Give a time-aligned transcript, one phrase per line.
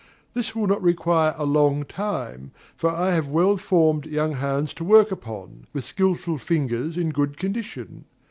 [0.33, 4.83] This will not require a long time, for I have well formed, young hands to
[4.83, 8.05] work upon, with skilful fingers in good condition.